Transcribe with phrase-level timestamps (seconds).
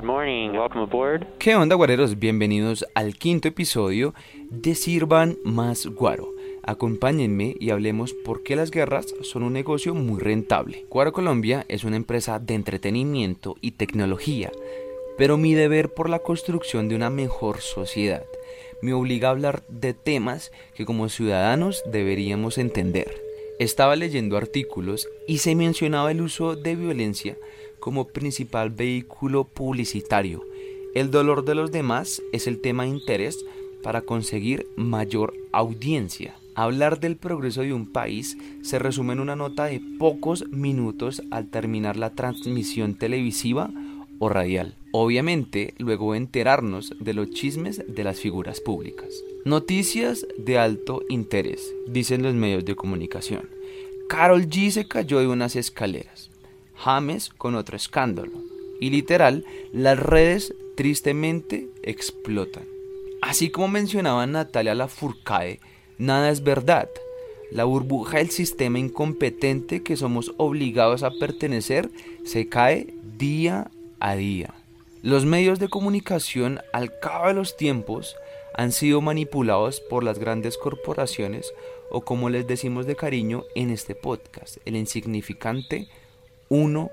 [0.00, 0.52] Good morning.
[0.52, 1.26] Welcome aboard.
[1.38, 2.18] ¿Qué onda, guareros?
[2.18, 4.14] Bienvenidos al quinto episodio
[4.48, 6.32] de Sirvan Más Guaro.
[6.62, 10.86] Acompáñenme y hablemos por qué las guerras son un negocio muy rentable.
[10.88, 14.50] Guaro Colombia es una empresa de entretenimiento y tecnología,
[15.18, 18.24] pero mi deber por la construcción de una mejor sociedad
[18.80, 23.29] me obliga a hablar de temas que como ciudadanos deberíamos entender.
[23.60, 27.36] Estaba leyendo artículos y se mencionaba el uso de violencia
[27.78, 30.42] como principal vehículo publicitario.
[30.94, 33.44] El dolor de los demás es el tema de interés
[33.82, 36.36] para conseguir mayor audiencia.
[36.54, 41.50] Hablar del progreso de un país se resume en una nota de pocos minutos al
[41.50, 43.68] terminar la transmisión televisiva
[44.20, 44.76] o radial.
[44.92, 49.08] Obviamente, luego enterarnos de los chismes de las figuras públicas.
[49.44, 53.48] Noticias de alto interés, dicen los medios de comunicación.
[54.08, 56.30] Carol G se cayó de unas escaleras.
[56.76, 58.32] James con otro escándalo.
[58.80, 62.64] Y literal, las redes tristemente explotan.
[63.22, 65.60] Así como mencionaba Natalia Lafourcade,
[65.98, 66.88] nada es verdad.
[67.50, 71.90] La burbuja del sistema incompetente que somos obligados a pertenecer
[72.24, 73.79] se cae día a
[74.16, 74.54] día.
[75.02, 78.16] Los medios de comunicación al cabo de los tiempos
[78.54, 81.52] han sido manipulados por las grandes corporaciones
[81.90, 85.88] o como les decimos de cariño en este podcast, el insignificante
[86.50, 86.90] 1%.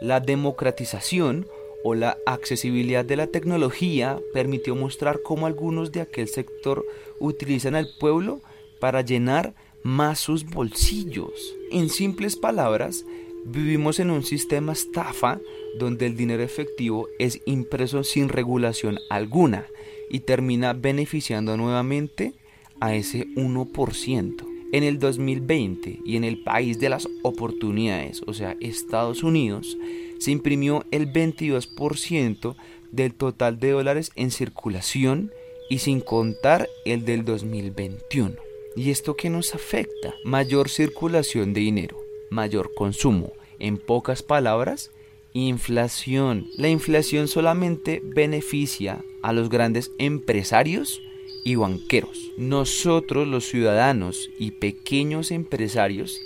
[0.00, 1.46] La democratización
[1.84, 6.84] o la accesibilidad de la tecnología permitió mostrar cómo algunos de aquel sector
[7.20, 8.40] utilizan al pueblo
[8.80, 11.54] para llenar más sus bolsillos.
[11.70, 13.04] En simples palabras,
[13.46, 15.40] vivimos en un sistema estafa
[15.78, 19.66] donde el dinero efectivo es impreso sin regulación alguna
[20.10, 22.34] y termina beneficiando nuevamente
[22.80, 24.46] a ese 1%.
[24.72, 29.78] En el 2020 y en el país de las oportunidades, o sea, Estados Unidos,
[30.18, 32.56] se imprimió el 22%
[32.90, 35.30] del total de dólares en circulación
[35.70, 38.34] y sin contar el del 2021.
[38.74, 40.14] ¿Y esto qué nos afecta?
[40.24, 41.96] Mayor circulación de dinero,
[42.30, 43.32] mayor consumo.
[43.58, 44.90] En pocas palabras,
[45.32, 46.46] inflación.
[46.56, 51.00] La inflación solamente beneficia a los grandes empresarios
[51.44, 52.18] y banqueros.
[52.38, 56.18] Nosotros los ciudadanos y pequeños empresarios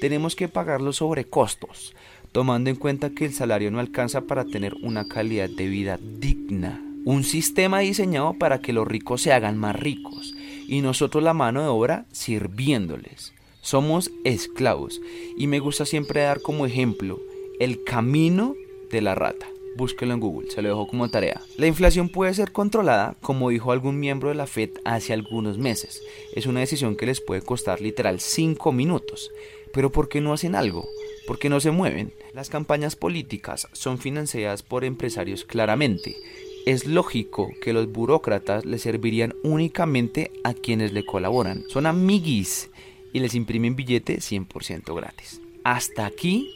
[0.00, 1.94] tenemos que pagar los sobrecostos,
[2.32, 6.84] tomando en cuenta que el salario no alcanza para tener una calidad de vida digna.
[7.04, 10.34] Un sistema diseñado para que los ricos se hagan más ricos
[10.68, 13.32] y nosotros la mano de obra sirviéndoles.
[13.68, 15.02] Somos esclavos
[15.36, 17.20] y me gusta siempre dar como ejemplo
[17.60, 18.56] el camino
[18.90, 19.46] de la rata
[19.76, 21.42] búsquelo en Google, se lo dejo como tarea.
[21.58, 26.02] La inflación puede ser controlada, como dijo algún miembro de la Fed hace algunos meses.
[26.32, 29.30] Es una decisión que les puede costar literal 5 minutos.
[29.74, 30.88] Pero ¿por qué no hacen algo?
[31.26, 32.14] ¿Por qué no se mueven?
[32.32, 36.16] Las campañas políticas son financiadas por empresarios claramente.
[36.64, 41.64] Es lógico que los burócratas le servirían únicamente a quienes le colaboran.
[41.68, 42.70] Son amiguis
[43.12, 45.40] y les imprimen billete 100% gratis.
[45.64, 46.50] Hasta aquí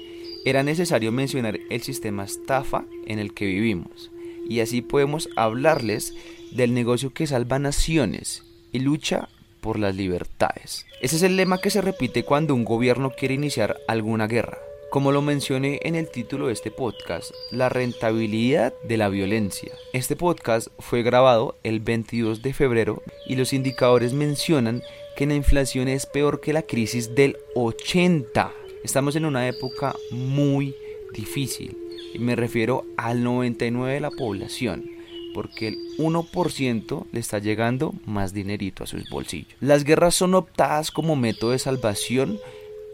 [0.44, 4.10] era necesario mencionar el sistema estafa en el que vivimos,
[4.48, 6.14] y así podemos hablarles
[6.50, 9.28] del negocio que salva naciones y lucha
[9.60, 10.86] por las libertades.
[11.00, 14.58] Ese es el lema que se repite cuando un gobierno quiere iniciar alguna guerra.
[14.90, 19.72] Como lo mencioné en el título de este podcast, la rentabilidad de la violencia.
[19.94, 24.82] Este podcast fue grabado el 22 de febrero y los indicadores mencionan
[25.16, 28.52] que la inflación es peor que la crisis del 80
[28.82, 30.74] Estamos en una época muy
[31.14, 31.76] difícil
[32.12, 34.90] y me refiero al 99% de la población
[35.34, 39.54] porque el 1% le está llegando más dinerito a sus bolsillos.
[39.60, 42.38] Las guerras son optadas como método de salvación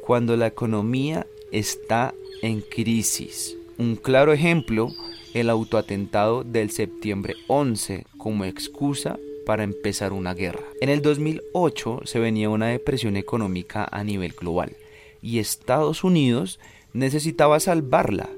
[0.06, 3.56] cuando la economía está en crisis.
[3.78, 4.88] Un claro ejemplo,
[5.34, 10.60] el autoatentado del septiembre 11 como excusa para empezar una guerra.
[10.82, 14.76] En el 2008 se venía una depresión económica a nivel global
[15.22, 16.60] y Estados Unidos
[16.92, 18.28] necesitaba salvarla.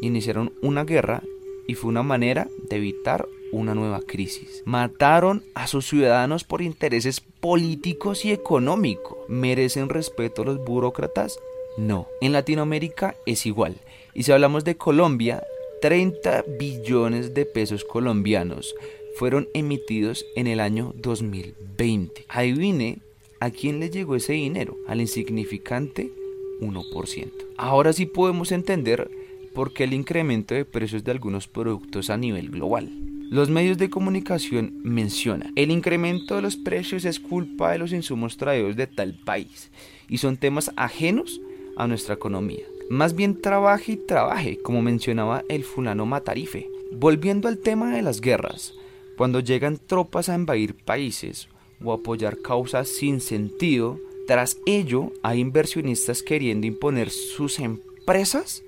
[0.00, 1.22] Iniciaron una guerra
[1.68, 4.64] y fue una manera de evitar una nueva crisis.
[4.64, 9.18] Mataron a sus ciudadanos por intereses políticos y económicos.
[9.28, 11.38] ¿Merecen respeto los burócratas?
[11.78, 12.08] No.
[12.20, 13.76] En Latinoamérica es igual.
[14.14, 15.44] Y si hablamos de Colombia,
[15.80, 18.74] 30 billones de pesos colombianos
[19.16, 22.26] fueron emitidos en el año 2020.
[22.28, 22.98] Adivine
[23.42, 24.76] ¿A quién le llegó ese dinero?
[24.86, 26.12] Al insignificante
[26.60, 27.30] 1%.
[27.56, 29.10] Ahora sí podemos entender
[29.54, 32.90] por qué el incremento de precios de algunos productos a nivel global.
[33.30, 38.36] Los medios de comunicación mencionan, el incremento de los precios es culpa de los insumos
[38.36, 39.70] traídos de tal país
[40.06, 41.40] y son temas ajenos
[41.78, 42.64] a nuestra economía.
[42.90, 46.68] Más bien trabaje y trabaje, como mencionaba el fulano Matarife.
[46.92, 48.74] Volviendo al tema de las guerras,
[49.20, 51.50] cuando llegan tropas a invadir países
[51.84, 58.62] o apoyar causas sin sentido, tras ello hay inversionistas queriendo imponer sus empresas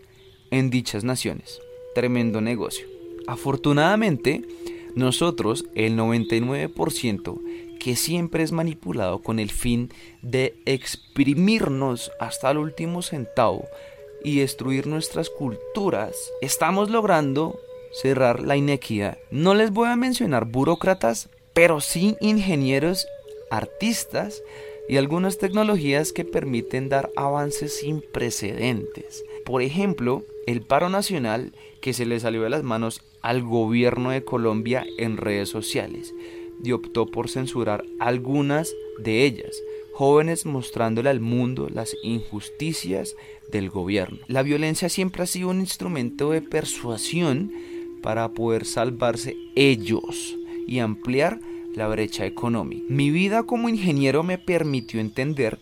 [0.50, 1.58] en dichas naciones.
[1.94, 2.87] Tremendo negocio.
[3.26, 4.43] Afortunadamente,
[4.94, 9.88] nosotros, el 99%, que siempre es manipulado con el fin
[10.20, 13.64] de exprimirnos hasta el último centavo
[14.22, 17.58] y destruir nuestras culturas, estamos logrando
[17.92, 19.18] cerrar la inequidad.
[19.30, 23.06] No les voy a mencionar burócratas, pero sí ingenieros,
[23.50, 24.42] artistas
[24.88, 29.24] y algunas tecnologías que permiten dar avances sin precedentes.
[29.44, 34.24] Por ejemplo, el paro nacional que se le salió de las manos al gobierno de
[34.24, 36.14] Colombia en redes sociales
[36.62, 39.56] y optó por censurar algunas de ellas,
[39.92, 43.14] jóvenes mostrándole al mundo las injusticias
[43.50, 44.18] del gobierno.
[44.26, 47.52] La violencia siempre ha sido un instrumento de persuasión
[48.02, 51.40] para poder salvarse ellos y ampliar
[51.75, 52.84] la brecha económica.
[52.88, 55.58] Mi vida como ingeniero me permitió entender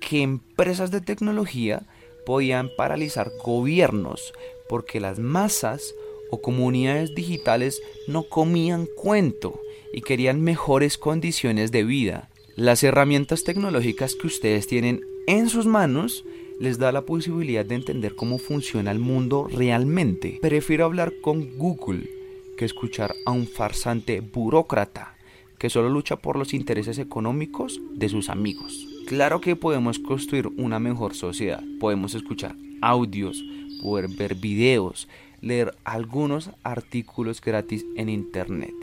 [0.00, 1.86] que empresas de tecnología
[2.24, 4.32] podían paralizar gobiernos
[4.68, 5.94] porque las masas
[6.30, 9.60] o comunidades digitales no comían cuento
[9.92, 12.28] y querían mejores condiciones de vida.
[12.54, 16.24] Las herramientas tecnológicas que ustedes tienen en sus manos
[16.60, 20.38] les da la posibilidad de entender cómo funciona el mundo realmente.
[20.40, 22.08] Prefiero hablar con Google
[22.56, 25.14] que escuchar a un farsante burócrata
[25.58, 28.86] que solo lucha por los intereses económicos de sus amigos.
[29.06, 33.44] Claro que podemos construir una mejor sociedad, podemos escuchar audios,
[33.82, 35.08] poder ver videos,
[35.40, 38.74] leer algunos artículos gratis en internet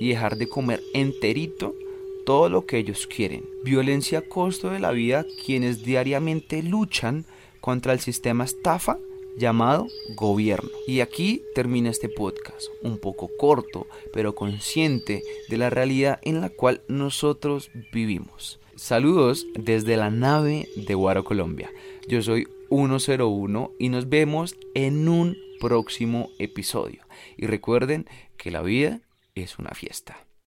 [0.00, 1.74] y dejar de comer enterito
[2.26, 3.48] todo lo que ellos quieren.
[3.64, 7.24] Violencia a costo de la vida quienes diariamente luchan
[7.60, 8.98] contra el sistema estafa
[9.38, 9.86] llamado
[10.16, 10.70] gobierno.
[10.86, 16.50] Y aquí termina este podcast, un poco corto, pero consciente de la realidad en la
[16.50, 18.58] cual nosotros vivimos.
[18.74, 21.70] Saludos desde la nave de Guaro Colombia.
[22.08, 27.02] Yo soy 101 y nos vemos en un próximo episodio.
[27.36, 28.06] Y recuerden
[28.36, 29.00] que la vida
[29.34, 30.25] es una fiesta.